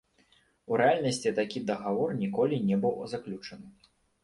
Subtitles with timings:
[0.71, 3.67] У рэальнасці такі дагавор ніколі не быў заключаны.